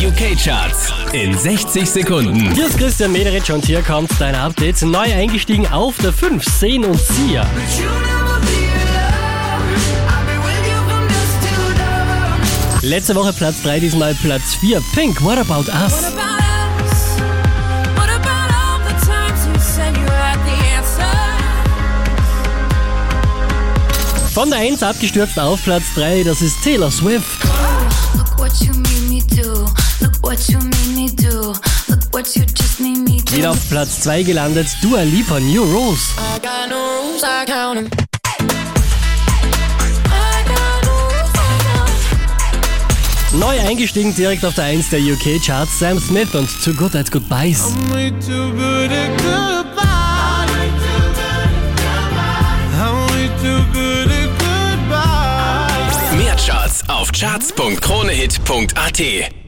UK-Charts 0.00 0.94
in 1.12 1.36
60 1.36 1.90
Sekunden. 1.90 2.54
Hier 2.54 2.68
ist 2.68 2.78
Christian 2.78 3.12
Mederich 3.12 3.52
und 3.52 3.66
hier 3.66 3.82
kommt 3.82 4.10
dein 4.18 4.34
Update. 4.34 4.80
Neu 4.80 5.12
eingestiegen 5.12 5.66
auf 5.66 5.94
der 5.98 6.10
5, 6.10 6.42
Sehen 6.42 6.86
und 6.86 6.98
Sia. 6.98 7.46
Letzte 12.80 13.14
Woche 13.14 13.34
Platz 13.34 13.62
3, 13.62 13.80
diesmal 13.80 14.14
Platz 14.14 14.54
4, 14.54 14.82
Pink, 14.94 15.22
What 15.22 15.36
About 15.36 15.70
Us? 15.70 16.14
Von 24.32 24.48
der 24.48 24.60
1 24.60 24.82
abgestürzt 24.82 25.38
auf 25.38 25.62
Platz 25.62 25.84
3, 25.94 26.22
das 26.22 26.40
ist 26.40 26.62
Taylor 26.64 26.90
Swift. 26.90 27.40
Wieder 33.32 33.50
auf 33.50 33.68
Platz 33.68 34.00
2 34.02 34.22
gelandet, 34.22 34.68
Dua 34.80 35.02
Lipa 35.02 35.40
New 35.40 35.64
Rose. 35.64 36.02
Neu 43.32 43.60
eingestiegen 43.60 44.14
direkt 44.14 44.44
auf 44.44 44.54
der 44.54 44.64
1 44.64 44.90
der 44.90 45.00
UK 45.00 45.42
Charts, 45.44 45.80
Sam 45.80 45.98
Smith 45.98 46.32
und 46.34 46.48
Too 46.64 46.74
Good 46.74 46.94
at 46.94 47.10
Goodbyes. 47.10 47.64
Mehr 56.16 56.36
Charts 56.36 56.88
auf 56.88 57.10
charts.kronehit.at 57.12 59.32